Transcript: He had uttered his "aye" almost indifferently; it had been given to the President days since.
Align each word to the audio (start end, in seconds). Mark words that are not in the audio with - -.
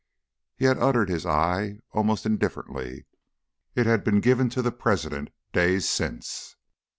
He 0.55 0.65
had 0.65 0.79
uttered 0.79 1.09
his 1.09 1.27
"aye" 1.27 1.77
almost 1.91 2.25
indifferently; 2.25 3.05
it 3.75 3.85
had 3.85 4.03
been 4.03 4.19
given 4.19 4.49
to 4.49 4.63
the 4.63 4.71
President 4.71 5.29
days 5.53 5.87
since. 5.87 6.55